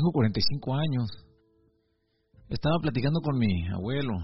[0.00, 1.10] Tengo 45 años.
[2.48, 4.14] Estaba platicando con mi abuelo,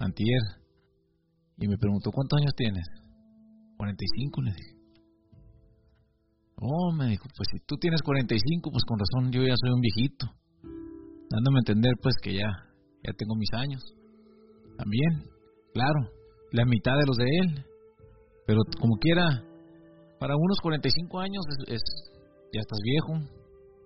[0.00, 0.42] antier,
[1.56, 2.84] y me preguntó, ¿cuántos años tienes?
[3.76, 4.74] 45, le dije.
[6.56, 9.80] Oh, me dijo, pues si tú tienes 45, pues con razón yo ya soy un
[9.80, 10.26] viejito.
[11.30, 12.50] Dándome a entender, pues que ya,
[13.06, 13.84] ya tengo mis años.
[14.76, 15.30] También,
[15.74, 16.10] claro,
[16.50, 17.64] la mitad de los de él.
[18.48, 19.44] Pero como quiera,
[20.18, 21.82] para unos 45 años es,
[22.52, 23.43] ya estás viejo.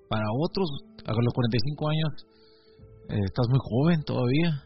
[0.09, 0.69] Para otros,
[1.05, 2.11] a los 45 años,
[3.09, 4.65] eh, estás muy joven todavía.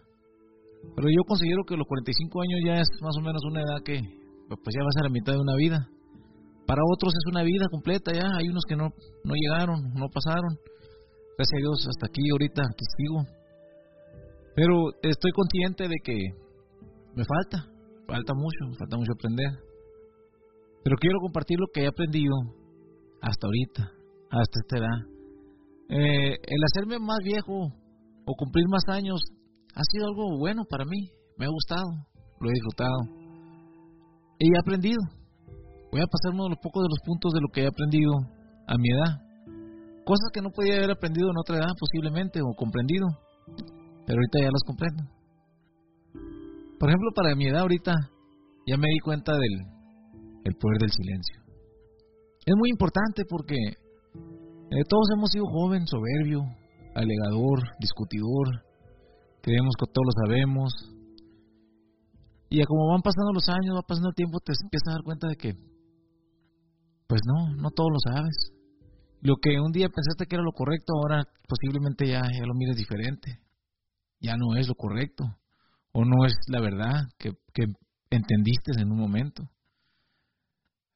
[0.96, 4.00] Pero yo considero que los 45 años ya es más o menos una edad que
[4.48, 5.88] pues ya va a la mitad de una vida.
[6.66, 8.26] Para otros es una vida completa ya.
[8.38, 8.90] Hay unos que no,
[9.24, 10.58] no llegaron, no pasaron.
[11.36, 13.26] Gracias a Dios, hasta aquí ahorita, aquí sigo.
[14.54, 16.18] Pero estoy consciente de que
[17.14, 17.66] me falta,
[18.06, 19.50] falta mucho, falta mucho aprender.
[20.84, 22.34] Pero quiero compartir lo que he aprendido
[23.22, 23.92] hasta ahorita,
[24.30, 25.11] hasta esta edad.
[25.88, 27.72] Eh, el hacerme más viejo
[28.24, 29.20] o cumplir más años
[29.74, 31.10] ha sido algo bueno para mí.
[31.38, 31.86] Me ha gustado,
[32.40, 32.98] lo he disfrutado.
[34.38, 35.00] Y he aprendido.
[35.90, 38.12] Voy a pasar uno de los pocos de los puntos de lo que he aprendido
[38.66, 39.20] a mi edad.
[40.04, 43.06] Cosas que no podía haber aprendido en otra edad posiblemente o comprendido.
[44.06, 45.02] Pero ahorita ya las comprendo.
[46.78, 47.92] Por ejemplo, para mi edad ahorita
[48.66, 49.72] ya me di cuenta del
[50.44, 51.42] el poder del silencio.
[52.44, 53.54] Es muy importante porque
[54.72, 56.40] eh, todos hemos sido joven, soberbio,
[56.94, 58.64] alegador, discutidor,
[59.42, 60.72] creemos que todo lo sabemos.
[62.48, 65.02] Y ya como van pasando los años, va pasando el tiempo, te empiezas a dar
[65.04, 65.52] cuenta de que,
[67.06, 68.52] pues no, no todo lo sabes.
[69.20, 72.76] Lo que un día pensaste que era lo correcto, ahora posiblemente ya, ya lo mires
[72.76, 73.40] diferente.
[74.20, 75.24] Ya no es lo correcto.
[75.92, 77.66] O no es la verdad que, que
[78.10, 79.44] entendiste en un momento.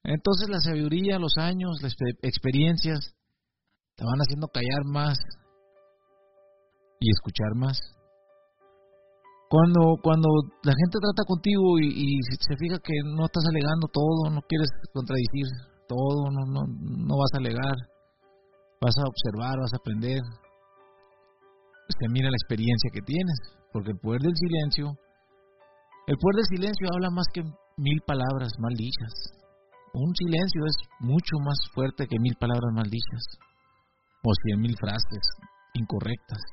[0.03, 3.16] Entonces la sabiduría, los años, las experiencias
[3.97, 5.17] te van haciendo callar más
[6.99, 7.77] y escuchar más.
[9.49, 10.27] Cuando, cuando
[10.61, 12.09] la gente trata contigo y, y
[12.45, 15.47] se fija que no estás alegando todo, no quieres contradicir
[15.87, 17.75] todo, no, no, no vas a alegar,
[18.81, 20.21] vas a observar, vas a aprender,
[21.87, 23.39] se mira la experiencia que tienes,
[23.71, 24.93] porque el poder del silencio,
[26.05, 27.41] el poder del silencio habla más que
[27.77, 29.13] mil palabras mal dichas.
[29.93, 33.46] Un silencio es mucho más fuerte que mil palabras mal dichas
[34.27, 35.23] o cien mil frases
[35.73, 36.43] incorrectas.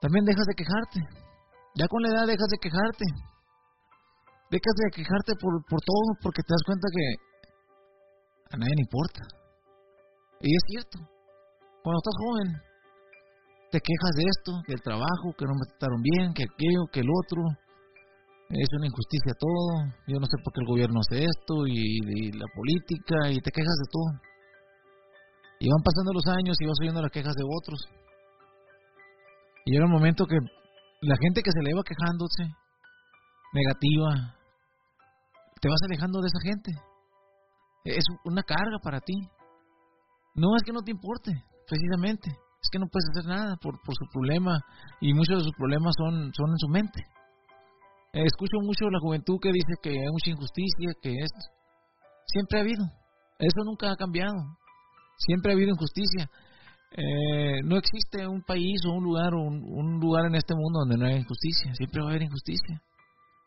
[0.00, 1.00] También dejas de quejarte.
[1.76, 3.06] Ya con la edad dejas de quejarte.
[4.50, 7.06] Dejas de quejarte por, por todo porque te das cuenta que
[8.52, 9.22] a nadie le importa.
[10.40, 10.98] Y es cierto.
[11.82, 12.48] Cuando estás joven,
[13.72, 17.00] te quejas de esto, que el trabajo, que no me trataron bien, que aquello, que
[17.00, 17.40] el otro.
[18.50, 19.94] Es una injusticia todo.
[20.08, 23.52] Yo no sé por qué el gobierno hace esto y, y la política y te
[23.52, 24.29] quejas de todo.
[25.60, 27.80] Y van pasando los años y vas oyendo las quejas de otros.
[29.66, 30.38] Y era un momento que
[31.02, 32.48] la gente que se le iba quejándose,
[33.52, 34.36] negativa,
[35.60, 36.72] te vas alejando de esa gente.
[37.84, 39.14] Es una carga para ti.
[40.34, 41.30] No es que no te importe,
[41.68, 42.30] precisamente.
[42.30, 44.58] Es que no puedes hacer nada por, por su problema
[45.00, 47.04] y muchos de sus problemas son, son en su mente.
[48.12, 51.30] Escucho mucho la juventud que dice que hay mucha injusticia, que es...
[52.26, 52.84] Siempre ha habido.
[53.38, 54.36] Eso nunca ha cambiado.
[55.20, 56.30] Siempre ha habido injusticia.
[56.92, 60.96] Eh, no existe un país o un lugar o un, lugar en este mundo donde
[60.96, 61.74] no haya injusticia.
[61.74, 62.82] Siempre va a haber injusticia.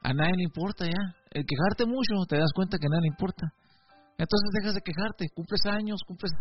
[0.03, 1.01] A nadie le importa ya.
[1.31, 3.51] El quejarte mucho te das cuenta que a nadie le importa.
[4.17, 5.25] Entonces dejas de quejarte.
[5.33, 6.31] Cumples años, cumples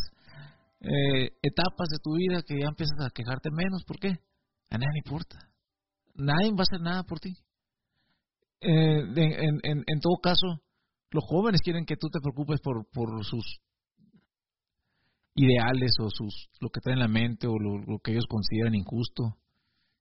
[0.81, 3.85] eh, etapas de tu vida que ya empiezas a quejarte menos.
[3.85, 4.11] ¿Por qué?
[4.71, 5.39] A nadie le importa.
[6.15, 7.33] Nadie va a hacer nada por ti.
[8.61, 10.61] Eh, en, en, en, todo caso,
[11.11, 13.59] los jóvenes quieren que tú te preocupes por, por sus
[15.35, 19.37] ideales o sus lo que traen en la mente o lo, que ellos consideran injusto.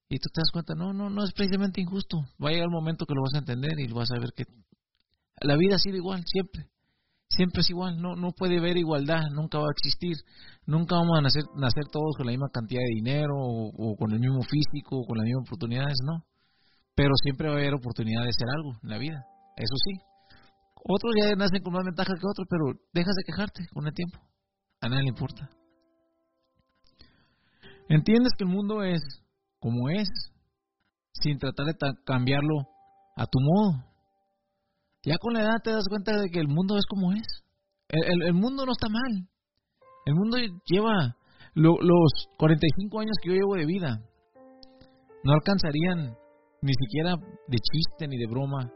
[0.09, 2.17] Y tú te das cuenta, no, no, no es precisamente injusto.
[2.43, 4.43] Va a llegar el momento que lo vas a entender y vas a ver que
[5.41, 6.67] la vida ha sido igual, siempre.
[7.29, 10.17] Siempre es igual, no, no puede haber igualdad, nunca va a existir.
[10.65, 14.19] Nunca vamos a nacer, nacer todos con la misma cantidad de dinero o, con el
[14.19, 16.25] mismo físico o con las mismas oportunidades, no.
[16.93, 19.23] Pero siempre va a haber oportunidad de hacer algo en la vida,
[19.55, 19.93] eso sí.
[20.83, 24.19] Otros ya nacen con más ventaja que otros, pero dejas de quejarte con el tiempo.
[24.81, 25.49] A nadie le importa.
[27.87, 29.01] Entiendes que el mundo es
[29.59, 30.07] como es,
[31.13, 32.67] sin tratar de cambiarlo
[33.15, 33.85] a tu modo.
[35.03, 37.43] Ya con la edad te das cuenta de que el mundo es como es.
[37.89, 39.27] El, mundo no está mal.
[40.05, 41.15] El mundo lleva
[41.53, 44.01] los 45 años que yo llevo de vida.
[45.23, 46.15] No alcanzarían
[46.61, 47.15] ni siquiera
[47.47, 48.71] de chiste ni de broma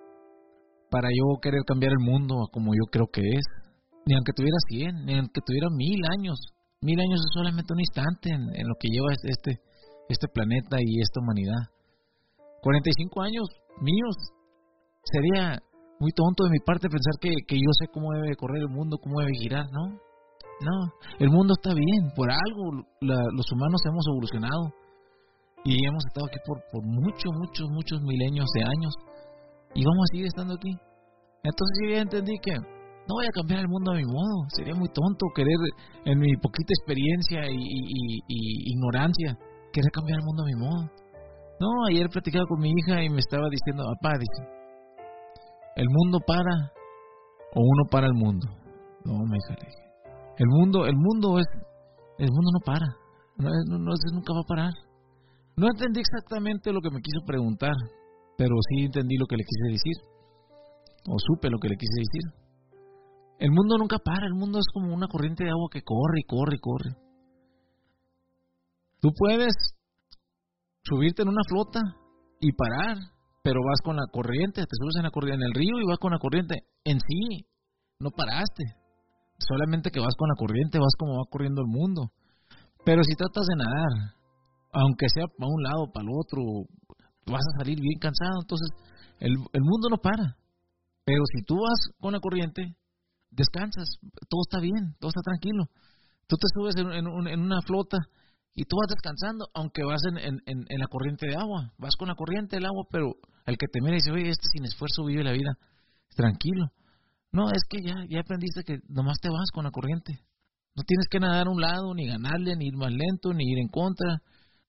[0.92, 3.46] para yo querer cambiar el mundo como yo creo que es
[4.06, 6.56] ni aunque tuviera 100, ni aunque tuviera mil años,
[6.86, 9.58] Mil años es solamente un instante en, lo que lleva este,
[10.08, 11.74] este planeta y esta humanidad.
[12.62, 13.46] 45 años
[13.82, 14.16] míos
[15.02, 15.58] sería
[16.00, 18.98] muy tonto de mi parte pensar que, que yo sé cómo debe correr el mundo,
[19.02, 19.98] cómo debe girar, ¿no?
[20.62, 20.78] No,
[21.18, 24.72] el mundo está bien, por algo los humanos hemos evolucionado
[25.66, 28.94] y hemos estado aquí por, por muchos, muchos, muchos milenios de años
[29.74, 30.72] y vamos a seguir estando aquí.
[31.44, 32.54] Entonces yo ya entendí que
[33.08, 35.58] no voy a cambiar el mundo a mi modo, sería muy tonto querer
[36.06, 39.38] en mi poquita experiencia y, ignorancia
[39.72, 40.90] querer cambiar el mundo a mi modo.
[41.60, 44.42] No, ayer platicaba con mi hija y me estaba diciendo, papá, dice,
[45.76, 46.72] ¿el mundo para
[47.54, 48.48] o uno para el mundo?
[49.06, 49.56] No, me hija,
[50.38, 51.48] el mundo, el mundo es,
[52.18, 52.88] el mundo no para,
[53.38, 54.74] no, no, no, nunca va a parar.
[55.58, 57.76] No entendí exactamente lo que me quiso preguntar,
[58.38, 59.96] pero sí entendí lo que le quise decir,
[61.08, 62.45] o supe lo que le quise decir.
[63.38, 66.24] El mundo nunca para, el mundo es como una corriente de agua que corre y
[66.24, 66.92] corre y corre.
[69.02, 69.54] Tú puedes
[70.84, 71.82] subirte en una flota
[72.40, 72.98] y parar,
[73.44, 76.00] pero vas con la corriente, te subes en la corriente en el río y vas
[76.00, 76.56] con la corriente.
[76.84, 77.46] En sí,
[78.00, 78.64] no paraste.
[79.38, 82.12] Solamente que vas con la corriente, vas como va corriendo el mundo.
[82.86, 84.16] Pero si tratas de nadar,
[84.72, 86.42] aunque sea para un lado, para el otro,
[87.28, 88.40] vas a salir bien cansado.
[88.42, 88.70] Entonces,
[89.20, 90.38] el, el mundo no para.
[91.04, 92.76] Pero si tú vas con la corriente,
[93.36, 93.88] descansas,
[94.30, 95.66] todo está bien, todo está tranquilo.
[96.28, 97.98] Tú te subes en, en una flota
[98.56, 102.08] y tú vas descansando, aunque vas en, en, en, la corriente de agua, vas con
[102.08, 103.16] la corriente del agua, pero
[103.46, 105.58] el que te mira y dice, oye, este sin esfuerzo vive la vida,
[106.16, 106.72] tranquilo.
[107.34, 110.22] No, es que ya, ya aprendiste que nomás te vas con la corriente.
[110.74, 113.60] No tienes que nadar a un lado, ni ganarle, ni ir más lento, ni ir
[113.60, 114.20] en contra,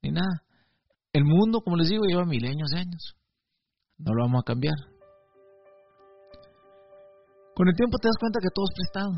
[0.03, 0.43] ni nada.
[1.13, 3.15] El mundo, como les digo, lleva milenios de años.
[3.99, 4.75] No lo vamos a cambiar.
[7.57, 9.13] Con el tiempo te das cuenta que todo es prestado.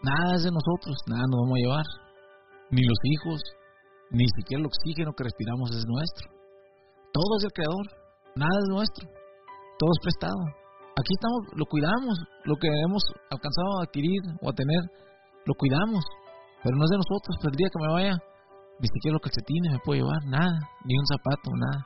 [0.00, 1.86] Nada es de nosotros, nada nos vamos a llevar
[2.72, 3.40] ni los hijos,
[4.08, 6.32] ni siquiera el oxígeno que respiramos es nuestro.
[7.12, 7.86] Todo es del Creador,
[8.40, 9.04] nada es nuestro,
[9.76, 10.40] todo es prestado.
[10.96, 12.16] Aquí estamos, lo cuidamos,
[12.48, 14.80] lo que hemos alcanzado a adquirir o a tener,
[15.44, 16.00] lo cuidamos,
[16.64, 18.16] pero no es de nosotros, pero el día que me vaya,
[18.80, 20.56] ni siquiera los calcetines me puedo llevar, nada,
[20.88, 21.84] ni un zapato, nada.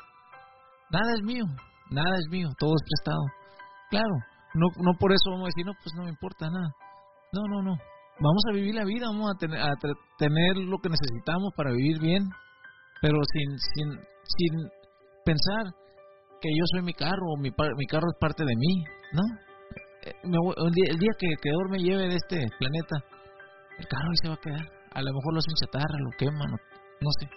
[0.94, 1.44] Nada es mío,
[1.91, 3.25] nada es mío, todo es prestado.
[3.91, 4.14] Claro,
[4.55, 6.75] no, no por eso vamos a decir, no, pues no me importa nada.
[7.33, 7.77] No, no, no
[8.21, 9.75] vamos a vivir la vida, vamos a tener, a
[10.19, 12.23] tener lo que necesitamos para vivir bien,
[13.00, 13.89] pero sin, sin,
[14.27, 14.53] sin
[15.25, 15.73] pensar
[16.41, 19.23] que yo soy mi carro mi, mi carro es parte de mí, ¿no?
[20.03, 22.97] Eh, el, día, que el creador me lleve de este planeta,
[23.79, 24.67] el carro ahí se va a quedar.
[24.93, 26.56] A lo mejor lo hacen chatarra, lo queman, no,
[27.00, 27.29] no sé.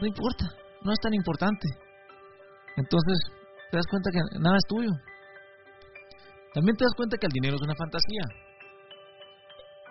[0.00, 0.44] No importa,
[0.82, 1.66] no es tan importante.
[2.76, 3.18] Entonces,
[3.70, 4.90] te das cuenta que nada es tuyo.
[6.58, 8.24] También te das cuenta que el dinero es una fantasía.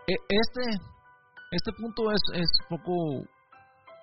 [0.04, 0.64] E, este,
[1.56, 3.24] este punto es, es poco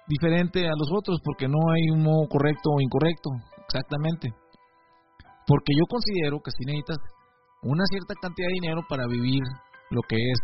[0.09, 3.29] diferente a los otros porque no hay un modo correcto o incorrecto,
[3.69, 4.33] exactamente.
[5.45, 6.97] Porque yo considero que si necesitas
[7.69, 9.45] una cierta cantidad de dinero para vivir
[9.91, 10.41] lo que es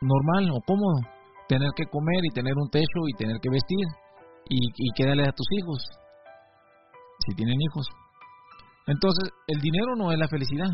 [0.00, 1.04] normal o cómodo,
[1.52, 3.84] tener que comer y tener un techo y tener que vestir
[4.48, 5.84] y, y a tus hijos,
[7.28, 7.84] si tienen hijos.
[8.86, 10.72] Entonces, el dinero no es la felicidad,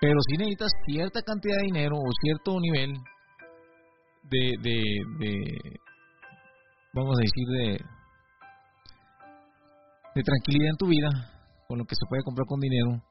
[0.00, 2.94] pero si necesitas cierta cantidad de dinero o cierto nivel
[4.30, 4.80] de, de,
[5.18, 5.80] de
[6.92, 7.84] vamos a decir, de,
[10.14, 11.08] de tranquilidad en tu vida,
[11.66, 13.02] con lo que se puede comprar con dinero,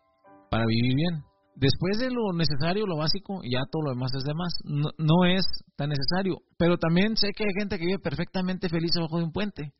[0.49, 1.23] para vivir bien.
[1.55, 4.53] Después de lo necesario, lo básico, ya todo lo demás es demás.
[4.63, 5.43] No, no es
[5.75, 6.37] tan necesario.
[6.57, 9.73] Pero también sé que hay gente que vive perfectamente feliz abajo de un puente.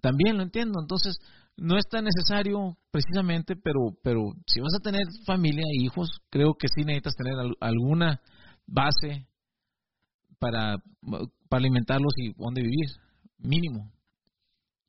[0.00, 0.80] También lo entiendo.
[0.80, 1.18] Entonces,
[1.56, 6.54] no es tan necesario precisamente, pero, pero si vas a tener familia e hijos, creo
[6.58, 8.20] que sí necesitas tener alguna
[8.66, 9.26] base
[10.38, 10.76] para,
[11.48, 12.88] para alimentarlos y dónde vivir,
[13.38, 13.90] mínimo.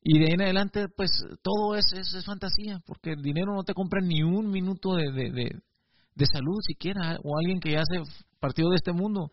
[0.01, 3.73] Y de ahí en adelante, pues todo es, es, fantasía, porque el dinero no te
[3.73, 8.01] compra ni un minuto de, de, de, salud siquiera, o alguien que ya se
[8.39, 9.31] partido de este mundo.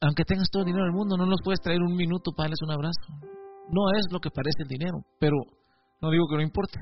[0.00, 2.62] Aunque tengas todo el dinero del mundo, no los puedes traer un minuto para darles
[2.62, 3.00] un abrazo.
[3.70, 5.36] No es lo que parece el dinero, pero
[6.00, 6.80] no digo que no importe.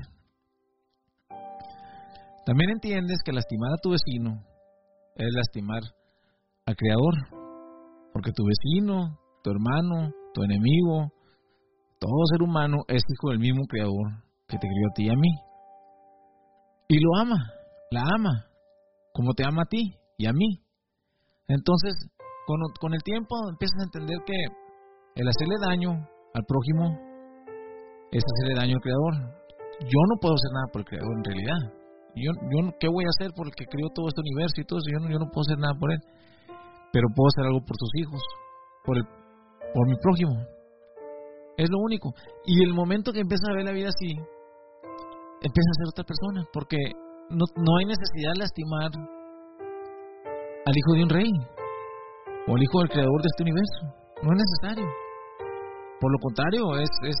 [2.45, 4.41] También entiendes que lastimar a tu vecino
[5.15, 5.81] es lastimar
[6.65, 7.13] al Creador.
[8.13, 11.11] Porque tu vecino, tu hermano, tu enemigo,
[11.99, 15.15] todo ser humano es hijo del mismo creador que te crió a ti y a
[15.15, 15.29] mí.
[16.89, 17.37] Y lo ama,
[17.91, 18.45] la ama,
[19.13, 20.63] como te ama a ti y a mí.
[21.47, 21.93] Entonces,
[22.45, 24.33] con, con el tiempo empiezas a entender que
[25.15, 27.06] el hacerle daño al prójimo
[28.11, 29.13] es hacerle daño al creador.
[29.81, 31.59] Yo no puedo hacer nada por el creador en realidad.
[32.15, 34.79] Yo, yo ¿Qué voy a hacer por el que creó todo este universo y todo
[34.79, 34.89] eso?
[34.89, 36.01] Yo no, yo no puedo hacer nada por él
[36.91, 38.21] pero puedo hacer algo por sus hijos.
[38.85, 39.03] por, el,
[39.73, 40.33] por mi prójimo.
[41.57, 42.13] Es lo único.
[42.45, 44.13] Y el momento que empieza a ver la vida así,
[45.41, 46.77] empieza a ser otra persona, porque
[47.29, 48.91] no, no hay necesidad de lastimar
[50.65, 51.31] al hijo de un rey
[52.47, 53.79] o al hijo del creador de este universo.
[54.23, 54.87] No es necesario.
[55.99, 57.17] Por lo contrario, es, es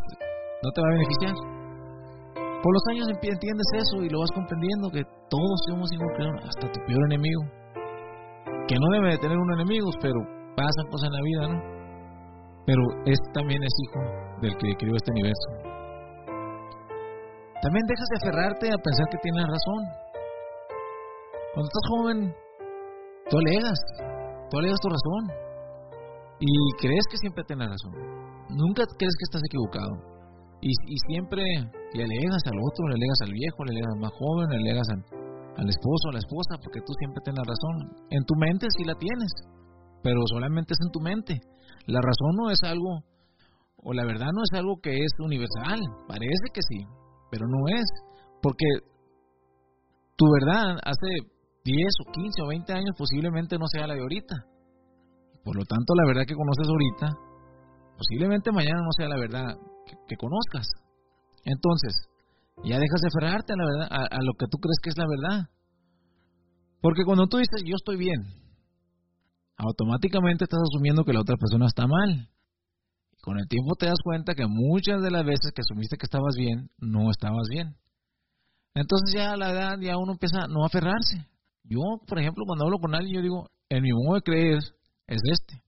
[0.63, 1.57] no te va a beneficiar.
[2.63, 6.79] Por los años entiendes eso y lo vas comprendiendo que todos somos creador, hasta tu
[6.87, 7.41] peor enemigo.
[8.67, 10.19] Que no debe de tener un enemigo, pero
[10.55, 11.77] pasan cosas en la vida, ¿no?
[12.65, 14.01] Pero es también es hijo
[14.41, 15.47] del que creó este universo.
[17.61, 19.81] También dejas de aferrarte a pensar que tienes razón.
[21.53, 22.35] Cuando estás joven,
[23.29, 23.79] tú alegas,
[24.49, 25.23] tú alegas tu razón.
[26.39, 27.93] Y crees que siempre tienes razón.
[28.49, 30.16] Nunca crees que estás equivocado.
[30.61, 30.73] Y,
[31.07, 31.43] siempre
[31.93, 34.87] le alegas al otro, le alegas al viejo, le alegas al más joven, le alegas
[34.89, 35.01] al,
[35.57, 37.75] al esposo, a la esposa, porque tú siempre tienes la razón.
[38.09, 39.31] En tu mente sí la tienes,
[40.01, 41.39] pero solamente es en tu mente.
[41.85, 43.05] La razón no es algo,
[43.77, 45.79] o la verdad no es algo que es universal.
[46.07, 46.83] Parece que sí,
[47.31, 47.85] pero no es.
[48.41, 48.65] Porque
[50.17, 51.07] tu verdad hace
[51.63, 54.35] 10 o 15 o 20 años posiblemente no sea la de ahorita.
[55.43, 57.07] Por lo tanto, la verdad que conoces ahorita,
[57.97, 59.55] posiblemente mañana no sea la verdad
[60.07, 60.67] que, conozcas.
[61.43, 61.93] Entonces,
[62.63, 65.07] ya dejas de aferrarte a, la verdad, a, lo que tú crees que es la
[65.07, 65.49] verdad.
[66.81, 68.21] Porque cuando tú dices yo estoy bien,
[69.57, 72.29] automáticamente estás asumiendo que la otra persona está mal.
[73.11, 76.05] Y con el tiempo te das cuenta que muchas de las veces que asumiste que
[76.05, 77.75] estabas bien, no estabas bien.
[78.75, 81.25] Entonces ya a la edad ya uno empieza a no aferrarse.
[81.63, 84.59] Yo, por ejemplo, cuando hablo con alguien, yo digo, en mi modo de creer
[85.07, 85.61] es este.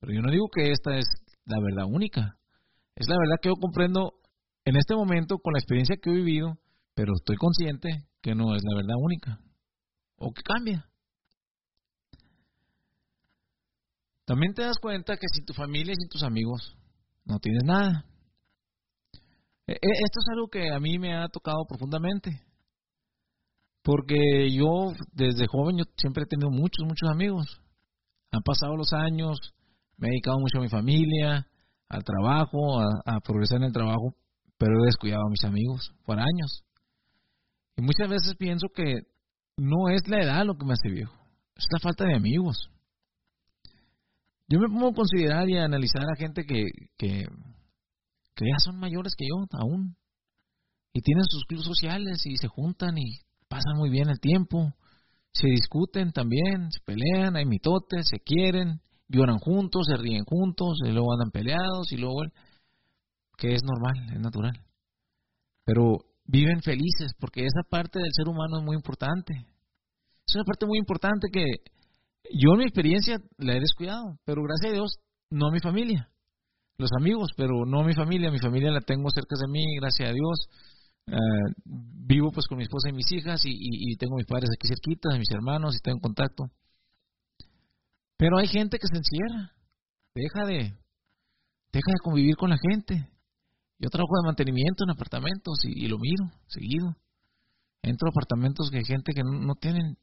[0.00, 1.06] Pero yo no digo que esta es
[1.46, 2.36] la verdad única.
[2.96, 4.14] Es la verdad que yo comprendo
[4.64, 6.58] en este momento con la experiencia que he vivido,
[6.94, 9.40] pero estoy consciente que no es la verdad única
[10.16, 10.88] o que cambia.
[14.24, 16.76] También te das cuenta que sin tu familia y sin tus amigos
[17.24, 18.06] no tienes nada.
[19.66, 22.40] E, e, esto es algo que a mí me ha tocado profundamente.
[23.82, 27.60] Porque yo desde joven yo siempre he tenido muchos, muchos amigos.
[28.30, 29.38] Han pasado los años,
[29.98, 31.46] me he dedicado mucho a mi familia,
[31.94, 34.14] al trabajo, a, progresar en el trabajo,
[34.58, 36.64] pero he descuidado a mis amigos por años.
[37.76, 39.02] Y muchas veces pienso que
[39.56, 41.14] no es la edad lo que me hace viejo,
[41.56, 42.56] es la falta de amigos.
[44.48, 46.66] Yo me pongo a considerar y a analizar a gente que,
[46.98, 47.26] que,
[48.34, 49.96] que ya son mayores que yo aún.
[50.92, 54.74] Y tienen sus clubes sociales y se juntan y pasan muy bien el tiempo.
[55.32, 58.80] Se discuten también, se pelean, hay mitotes, se quieren
[59.14, 62.22] lloran juntos, se ríen juntos, y luego andan peleados y luego
[63.36, 64.52] que es normal, es natural.
[65.64, 69.34] Pero viven felices porque esa parte del ser humano es muy importante.
[70.26, 71.44] Es una parte muy importante que
[72.32, 74.98] yo en mi experiencia la he descuidado, pero gracias a Dios
[75.30, 76.08] no a mi familia.
[76.76, 78.30] Los amigos, pero no a mi familia.
[78.30, 80.48] Mi familia la tengo cerca de mí, gracias a Dios.
[81.06, 84.66] Eh, vivo pues con mi esposa y mis hijas y, y, tengo mis padres aquí
[84.66, 86.44] cerquita, mis hermanos y tengo contacto.
[88.16, 89.52] Pero hay gente que se encierra,
[90.14, 90.58] deja de,
[91.72, 93.08] deja de convivir con la gente.
[93.78, 96.96] Yo trabajo de mantenimiento en apartamentos y, lo miro seguido.
[97.82, 99.98] Entro a apartamentos que hay gente que no, tienen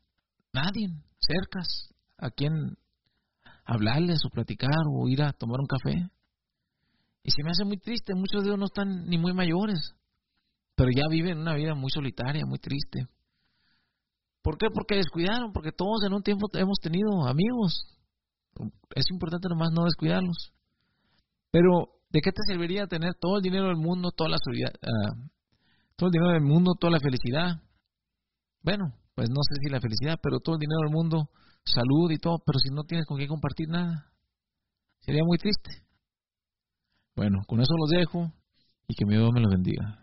[0.54, 0.88] nadie
[1.20, 2.78] cercas a quien
[3.66, 6.10] hablarles o platicar o ir a tomar un café.
[7.24, 9.96] Y se me hace muy triste, muchos de ellos no están ni muy mayores,
[10.76, 13.08] pero ya viven una vida muy solitaria, muy triste.
[14.42, 14.68] ¿Por qué?
[14.74, 18.01] Porque descuidaron, porque todos en un tiempo hemos tenido amigos,
[18.96, 20.54] es importante nomás no descuidarlos.
[21.52, 25.14] Pero, ¿de qué te serviría tener todo el dinero del mundo, toda la ah,
[25.96, 27.62] todo el dinero del mundo, toda la felicidad?
[28.64, 31.30] Bueno, pues no sé si la felicidad, pero todo el dinero del mundo,
[31.66, 34.12] salud y todo, pero si no tienes con qué compartir nada,
[35.02, 35.86] sería muy triste.
[37.16, 38.32] Bueno, con eso los dejo
[38.88, 40.01] y que mi Dios me los bendiga.